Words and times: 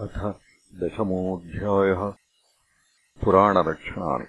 अथ 0.00 0.18
दशमोऽध्यायः 0.80 2.02
पुराणलक्षणानि 3.24 4.26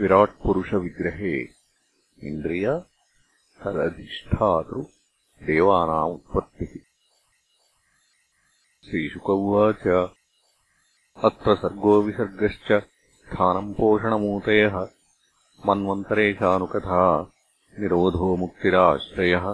विराट्पुरुषविग्रहे 0.00 1.34
इन्द्रिय 2.28 2.66
तदधिष्ठातृ 3.60 4.80
देवानामुत्पत्तिः 5.46 6.72
श्रीशुक 8.88 9.30
उवाच 9.30 9.86
अत्र 11.24 11.54
सर्गो 11.54 12.02
विसर्गश्च 12.02 12.72
स्थानम् 12.72 13.74
पोषणमूतयः। 13.74 14.76
मन्वन्तरेशानुकथा 15.66 17.04
निरोधो 17.78 18.36
मुक्तिराश्रयः 18.36 19.46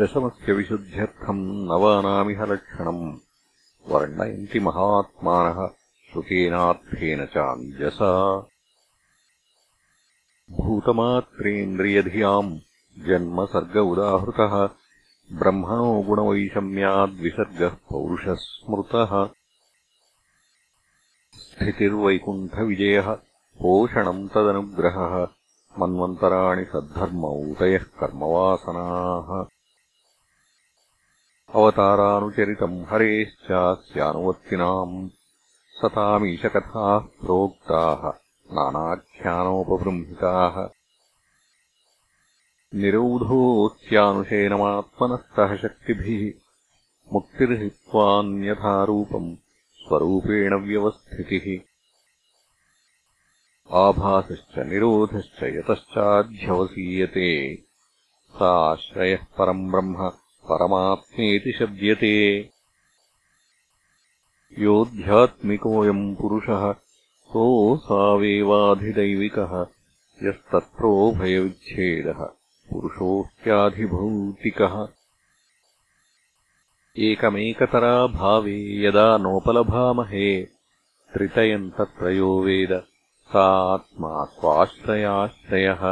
दशमस्य 0.00 0.52
विशुद्ध्यर्थम् 0.52 1.66
नवानामिह 1.66 2.42
लक्षणम्। 2.42 3.18
वर्णयन्ति 3.88 4.60
महात्मानः 4.60 5.68
श्रुतेनार्थेन 6.12 7.26
चाञ्जसा। 7.26 8.46
भूतमात्रेन्द्रियधियाम् 10.50 12.58
जन्मसर्ग 12.98 13.76
उदाहृतः। 13.76 14.68
ब्रह्मणो 15.38 16.02
गुणवैषम्याद्विसर्गः 16.02 17.68
पौरुषः 17.68 18.34
स्मृतः। 18.34 19.28
स्थितिर्वैकुण्ठविजयः 21.34 23.16
पोषणम् 23.58 24.28
तदनुग्रहः। 24.28 25.26
मन्वन्तराणि 25.78 26.64
सद्धर्मौतयः 26.64 27.78
कर्मवासनाः 27.78 29.53
अवतारानुचरितम् 31.54 32.84
हरेश्चास्यानुवर्तिनाम् 32.84 35.10
सतामीशकथाः 35.70 36.98
प्रोक्ताः 36.98 38.12
नानाख्यानोपबृंहिताः। 38.54 40.68
निरोधोऽस्यानुशेनमात्मनस्तः 42.74 45.56
शक्तिभिः 45.56 46.40
मुक्तिर्हित्वान्यथारूपम् 47.12 49.36
स्वरूपेण 49.74 50.54
व्यवस्थितिः। 50.54 51.60
आभासश्च 53.76 54.58
निरोधश्च 54.58 55.42
यतश्चाध्यवसीयते। 55.42 57.62
साश्रयः 58.34 59.18
परम् 59.38 59.70
ब्रह्म 59.70 60.12
परमात्मेति 60.50 61.52
शब्द्यते। 61.58 62.12
योऽध्यात्मिकोऽयम् 64.58 66.04
पुरुषः 66.16 66.64
सोऽसावेवाधिदैविकः 67.30 69.52
यस्तत्रोभयविच्छेदः 70.28 72.20
पुरुषोऽस्त्याधिभौतिकः 72.70 74.74
एकमेकतराभावे 77.08 78.56
यदा 78.86 79.06
नोपलभामहे 79.26 80.28
त्रितयम् 81.14 81.70
तत्रयो 81.78 82.30
वेद 82.44 82.72
सा 83.32 83.46
आत्मा 83.74 84.12
स्वाश्रयाश्रयः 84.34 85.82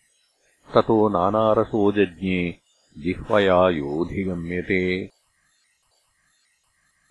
ततो 0.75 1.09
नानारसो 1.09 1.93
जज्ञे 1.93 2.59
जिह्वया 2.99 3.69
योऽधिगम्यते। 3.69 5.11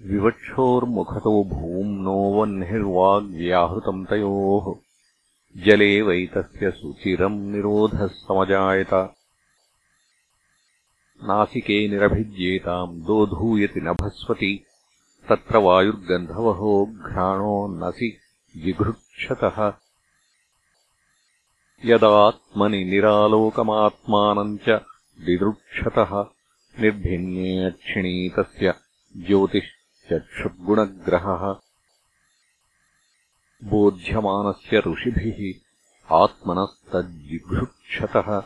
विवक्षोर्मुखतो 0.02 1.44
भूम्नो 1.44 2.12
वह्निर्वाग्व्याहृतम् 2.12 4.06
तयोः। 4.06 4.76
जले 5.64 6.02
वैतस्य 6.02 6.72
सुचिरम् 6.72 7.52
निरोधः 7.52 8.08
समजायत 8.08 9.14
नासिके 11.24 11.88
निरभिज्येताम् 11.88 13.02
दोधूयति 13.02 13.82
नभस्वति। 13.82 14.66
तत्र 15.30 15.58
वायुर्गन्धवहो 15.58 16.86
घ्राणो 16.86 17.68
नसि 17.68 18.18
जिघृक्षतः। 18.58 19.74
यदात्मनि 21.86 22.84
निरालोकमात्मानम् 22.84 24.58
च 24.58 24.82
दिदृक्षतः 25.26 26.26
निर्भिन्ये 26.82 27.66
अक्षिणी 27.66 28.30
तस्य 28.30 28.74
ज्योतिश्चक्षुर्गुणग्रहः। 29.18 31.56
बोध्यमानस्य 33.64 34.80
ऋषिभिः 34.80 35.54
आत्मनस्तज्जिघृक्षतः 36.24 38.44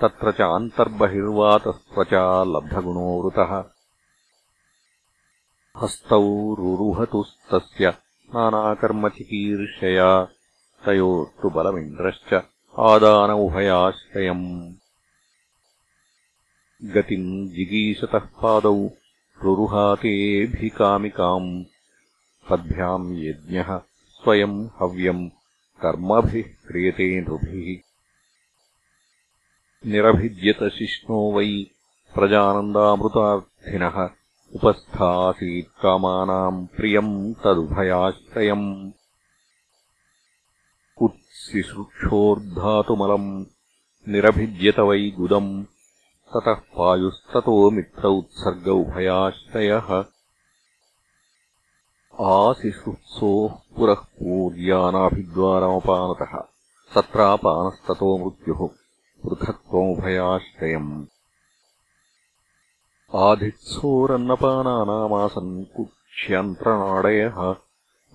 तत्र 0.00 0.26
च 0.38 0.40
अन्तर्बहिर्वातस्त्वचा 0.56 2.24
लब्धगुणोऽवृतः 2.52 3.52
हस्तौ 5.82 6.26
रुरुहतुस्तस्य 6.58 7.84
नानाकर्मचिकीर्षया 8.34 10.10
तयोस्तु 10.86 11.50
बलमिन्द्रश्च 11.50 12.42
आदानौभयाश्रयम् 12.78 14.72
गतिम् 16.84 17.48
जिगीषतः 17.48 18.18
पादौ 18.18 18.90
रुरुहातेऽभिकामिकाम्। 19.42 21.64
पद्भ्याम् 22.50 23.18
यज्ञः 23.18 23.80
स्वयम् 24.10 24.68
हव्यम् 24.82 25.30
कर्मभिः 25.82 26.42
क्रियते 26.42 27.20
नृभिः। 27.20 27.80
निरभिद्यतशिष्णो 29.90 31.32
वै 31.32 31.66
प्रजानन्दामृतार्थिनः। 32.14 34.10
उपस्थासीत् 34.54 35.82
कामानाम् 35.82 36.66
प्रियम् 36.66 37.34
तदुभयाश्रयम् 37.34 38.92
उत्सिसृक्षोर्धातुमलम् 41.00 43.44
निरभिद्यत 44.08 44.78
वै 44.78 45.10
गुदम्। 45.10 45.64
ततः 46.34 46.54
पायुस्ततो 46.54 47.70
मित्र 47.70 48.06
उत्सर्ग 48.06 48.68
उभयाश्रयः 48.68 50.04
आसिसृत्सोः 52.20 53.76
पुरः 53.76 53.94
पूर्यानाभिद्वारमपानतः। 53.94 56.42
तत्रापानस्ततो 56.94 58.18
मृत्युः। 58.18 58.68
पृथक्त्वमुभयाश्रयम्। 59.24 61.06
आधित्सोरन्नपानानामासन् 63.14 65.64
कुक्ष्यन्त्रनाडयः। 65.64 67.56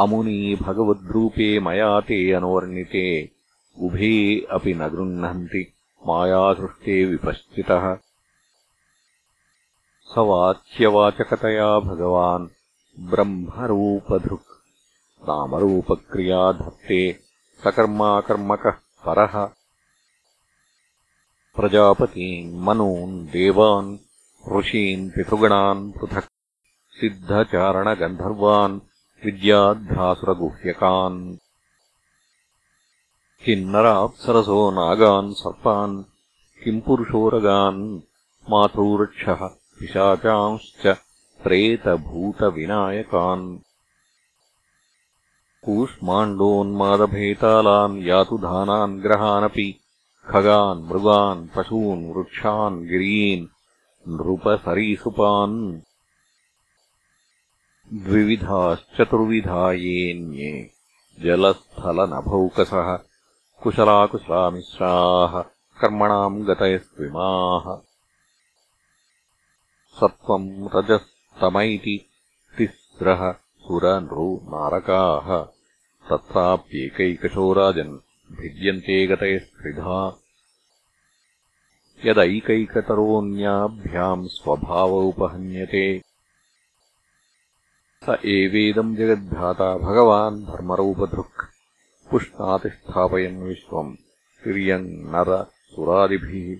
अमुनी 0.00 0.54
भगवद्रूपे 0.54 1.60
मया 1.60 2.00
ते 2.00 2.32
अनुवर्णिते। 2.32 3.30
उभे 3.78 4.46
अपि 4.50 4.74
न 4.74 4.88
गृह्णन्ति। 4.88 5.74
मायासृष्टे 6.06 7.04
विपश्चितः। 7.04 7.94
स 10.00 10.14
वाच्यवाचकतया 10.18 11.78
भगवान् 11.78 12.48
ब्रह्मरूपधृक्। 13.10 14.62
नामरूपक्रिया 15.28 16.52
धत्ते 16.52 17.20
सकर्माकर्मकः 17.64 18.78
परः। 19.06 19.46
प्रजापतीन् 21.56 22.60
मनून् 22.60 23.26
देवान् 23.26 23.98
ऋषीन् 24.58 25.10
पितृगणान् 25.10 25.92
पृथक्। 25.92 26.28
सिद्धचारणगन्धर्वान् 26.90 28.80
विद्याध्यासुरगुह्यकान्। 29.24 31.36
किन्नराप्सरसो 33.44 34.70
नागान् 34.70 35.32
सर्पान् 35.32 36.04
किम् 36.64 36.80
पुरुषोरगान् 36.80 38.00
मातॄक्षः 38.50 39.48
पिशाचांश्च 39.78 40.96
प्रेतभूतविनायकान्। 41.44 43.58
कूष्माण्डोन्मादभेतालान् 45.64 48.02
यातुधानान् 48.02 49.00
ग्रहानपि 49.00 49.80
खगान् 50.28 50.84
मृगान् 50.84 51.48
पशून् 51.48 52.12
वृक्षान् 52.12 52.86
गिरीन् 52.86 53.46
नृपसरीसृपान् 54.08 55.80
द्विविधाश्चतुर्विधा 57.92 59.70
येऽन्ये 59.72 60.52
जलस्थलनभौकसः 61.24 62.86
कुशलाकुशलामिश्राः 63.62 65.34
कर्मणाम् 65.80 66.38
गतयस्विमाः 66.46 67.66
सत्त्वम् 69.98 70.46
रजस्तम 70.74 71.58
इति 71.60 71.96
तिस्रः 72.58 73.22
सुरनृ 73.66 74.24
नारकाः 74.54 75.28
तत्राप्येकैकशो 76.08 77.46
राजन् 77.60 77.92
भिद्यन्ते 78.40 78.96
गतयस्त्रिधा 79.12 79.98
यदैकैकतरोऽन्याभ्याम् 82.06 84.26
स्वभाव 84.38 84.90
उपहन्यते 85.02 85.84
स 88.04 88.18
एवेदम् 88.24 88.96
जगद्भ्राता 88.96 89.78
भगवान् 89.78 90.44
धर्मरूपधृक् 90.44 91.44
पुष्णातिस्थापयन् 92.10 93.42
विश्वम् 93.42 93.96
तिर्यम् 94.44 94.86
नर 94.86 95.44
सुरादिभिः। 95.44 96.58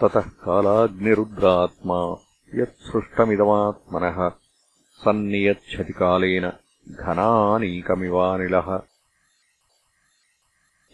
ततः 0.00 0.20
कालाग्निरुद्रात्मा 0.20 2.16
यत्सृष्टमिदमात्मनः 2.54 4.28
सन्नियच्छति 4.94 5.92
कालेन 5.92 6.52
घनानीकमिवानिलः। 6.88 8.82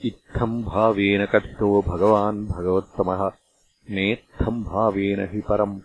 इत्थम् 0.05 0.65
भावेन 0.65 1.27
कथितो 1.27 1.83
भगवान् 1.83 2.47
भगवत्तमः 2.47 3.31
नेत्थम् 3.91 4.65
भावेन 4.65 5.29
हि 5.33 5.41
परम् 5.41 5.81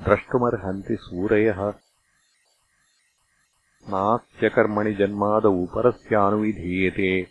द्रष्टुमर्हन्ति 0.00 0.96
सूरयः 0.96 1.74
नास्त्यकर्मणि 3.88 4.94
जन्मादौ 4.94 5.66
परस्यानुविधीयते। 5.66 7.26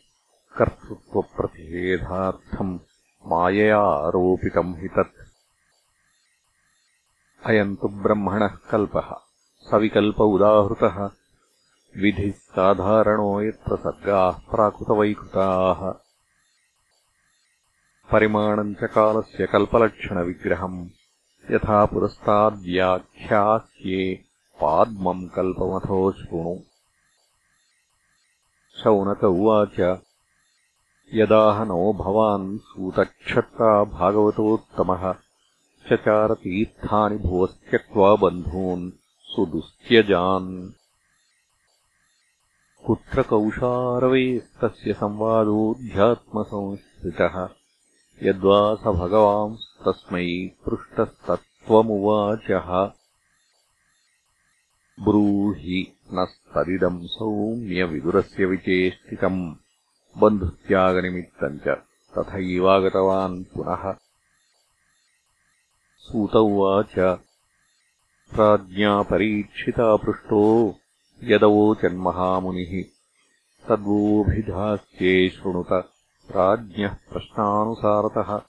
कर्तृत्वप्रतिषेधार्थम् 0.58 2.80
मायया 3.26 3.80
आरोपितम् 3.80 4.76
हि 4.76 4.88
तत्। 4.88 5.28
अयम् 7.46 7.76
तु 7.76 7.88
ब्रह्मणः 7.88 8.48
कल्पः। 8.48 9.16
सविकल्प 9.72 10.22
उदाहृतः। 10.22 11.10
विधिः 12.02 12.32
साधारणो 12.32 13.42
यत्र 13.42 13.76
सर्गाः 13.76 14.32
प्राकृतवैकृताः। 14.32 15.94
परिमाणम् 18.12 18.76
च 18.76 18.84
कालस्य 18.84 19.48
कल्पलक्षणविग्रहम्। 19.48 20.90
यथा 21.52 21.86
पुरस्ताद्व्याख्यास्ये 21.86 24.31
पाद्मम् 24.62 25.30
कल्पमथो 25.30 26.12
शृणु। 26.12 26.60
शौनक 28.84 29.24
उवाच 29.24 30.02
यदाह 31.14 31.64
नो 31.64 31.94
भवान् 31.94 32.58
सूतक्षत्रा 32.58 33.84
भागवतोत्तमः 33.84 35.16
चचारतीर्थानि 35.90 37.18
भुवस्त्यक्त्वा 37.18 38.16
बन्धून् 38.16 38.92
सुदुस्त्यजान्। 39.24 40.72
कुत्र 42.86 43.22
कौशारवेस्तस्य 43.22 44.94
संवादोऽध्यात्मसंस्थितः 44.94 47.50
यद्वा 48.24 48.76
स 48.76 48.80
भगवांस्तस्मै 48.80 50.52
पृष्टस्तत्त्वमुवाचः 50.66 53.01
ब्रूहि 55.02 55.94
नस्तदिदम् 56.14 57.08
सौम्यविदुरस्य 57.08 58.46
विचेष्टितम् 58.46 59.56
बन्धुत्यागनिमित्तम् 60.18 61.60
च 61.60 61.68
तथैवागतवान् 62.18 63.44
पुनः। 63.44 63.94
सूत 65.98 66.36
उवाच 66.36 67.20
परीक्षिता 69.10 69.96
पृष्टो 69.96 70.76
यदवोचन्महामुनिः 71.24 72.84
तद्वोऽभिधास्ये 73.70 75.30
शृणुत 75.30 75.72
राज्ञः 76.32 76.94
प्रश्नानुसारतः। 76.94 78.42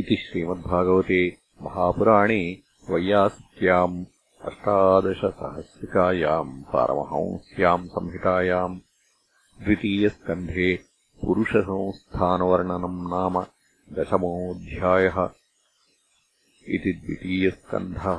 इति 0.00 0.16
श्रीमद्भागवते 0.16 1.38
महापुराणे 1.62 2.58
वैयास्याम् 2.90 4.04
अष्टादशसहस्रिकायाम् 4.48 6.50
पारमहंस्याम् 6.72 7.86
संहितायाम् 7.94 8.76
द्वितीयस्कन्धे 9.64 10.68
पुरुषसंस्थानवर्णनम् 11.22 13.00
नाम 13.12 13.34
दशमोऽध्यायः 13.98 15.18
इति 16.76 16.92
द्वितीयस्कन्धः 17.04 18.18